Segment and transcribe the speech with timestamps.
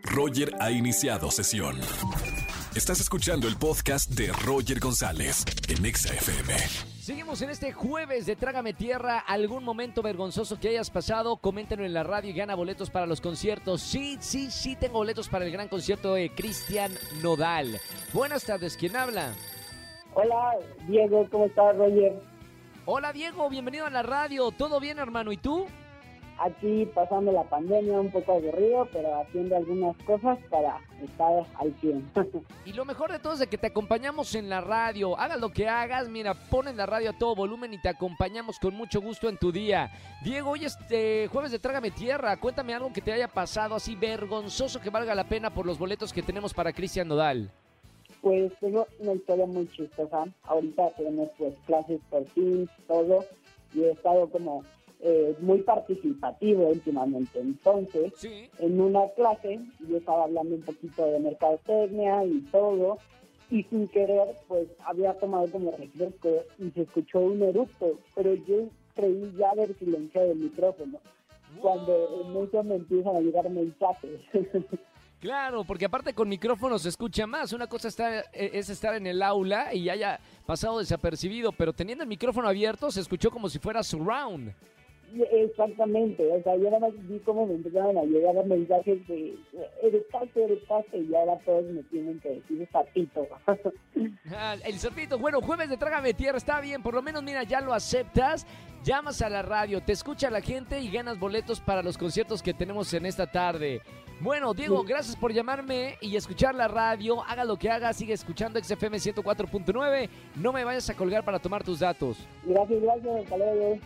[0.00, 1.78] Roger ha iniciado sesión.
[2.74, 6.54] Estás escuchando el podcast de Roger González en Exa FM.
[7.00, 9.18] Seguimos en este jueves de Trágame Tierra.
[9.18, 11.36] ¿Algún momento vergonzoso que hayas pasado?
[11.36, 13.82] Coméntenlo en la radio y gana boletos para los conciertos.
[13.82, 17.78] Sí, sí, sí, tengo boletos para el gran concierto de Cristian Nodal.
[18.12, 19.34] Buenas tardes, ¿quién habla?
[20.14, 20.52] Hola,
[20.86, 22.12] Diego, ¿cómo estás, Roger?
[22.84, 24.50] Hola, Diego, bienvenido a la radio.
[24.50, 25.32] ¿Todo bien, hermano?
[25.32, 25.66] ¿Y tú?
[26.38, 32.12] Aquí pasando la pandemia, un poco aburrido, pero haciendo algunas cosas para estar al 100.
[32.64, 35.18] Y lo mejor de todo es de que te acompañamos en la radio.
[35.18, 38.74] Hagas lo que hagas, mira, ponen la radio a todo volumen y te acompañamos con
[38.74, 39.90] mucho gusto en tu día.
[40.22, 42.36] Diego, hoy es eh, jueves de Trágame Tierra.
[42.38, 46.12] Cuéntame algo que te haya pasado así vergonzoso que valga la pena por los boletos
[46.12, 47.50] que tenemos para Cristian Nodal.
[48.20, 50.24] Pues tengo una historia muy chistosa.
[50.44, 53.24] Ahorita tenemos pues clases por fin, todo,
[53.74, 54.62] y he estado como
[55.02, 57.40] eh, muy participativo últimamente.
[57.40, 58.48] Entonces, Sí.
[58.58, 62.98] en una clase yo estaba hablando un poquito de mercadotecnia y todo,
[63.50, 68.68] y sin querer pues había tomado como refresco y se escuchó un eructo, pero yo
[68.94, 70.98] creí ya haber silenciado el micrófono.
[71.60, 74.20] Cuando eso me empiezan a llegar mensajes.
[75.20, 77.52] Claro, porque aparte con micrófono se escucha más.
[77.52, 82.02] Una cosa está, eh, es estar en el aula y haya pasado desapercibido, pero teniendo
[82.02, 84.52] el micrófono abierto se escuchó como si fuera surround.
[85.30, 89.36] Exactamente, o sea, yo nada más vi cómo me empezaron a llegar mensajes de
[89.82, 93.26] eres parte, eres parte, y ahora todos me tienen que decir sapito.
[94.34, 97.60] Ah, el sapito, bueno, jueves de Trágame Tierra, está bien, por lo menos mira, ya
[97.60, 98.46] lo aceptas,
[98.82, 102.54] llamas a la radio, te escucha la gente y ganas boletos para los conciertos que
[102.54, 103.82] tenemos en esta tarde.
[104.20, 104.86] Bueno, Diego, Sí.
[104.88, 110.08] gracias por llamarme y escuchar la radio, haga lo que haga, sigue escuchando XFM 104.9,
[110.36, 112.16] no me vayas a colgar para tomar tus datos.
[112.44, 113.78] gracias, gracias, hasta luego.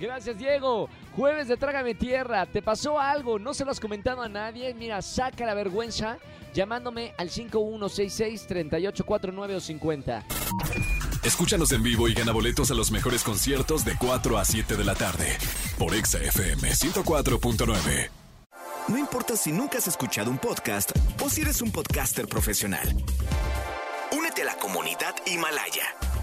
[0.00, 0.88] Gracias, Diego.
[1.14, 2.46] Jueves de Trágame Tierra.
[2.46, 3.38] ¿Te pasó algo?
[3.38, 4.72] ¿No se lo has comentado a nadie?
[4.74, 6.16] Mira, saca la vergüenza
[6.54, 10.24] llamándome al 5166-3849 o 50.
[11.22, 14.84] Escúchanos en vivo y gana boletos a los mejores conciertos de 4 a 7 de
[14.84, 15.36] la tarde
[15.78, 18.08] por Exa FM 104.9.
[18.88, 20.90] No importa si nunca has escuchado un podcast
[21.22, 22.88] o si eres un podcaster profesional.
[24.16, 25.84] Únete a la comunidad Himalaya.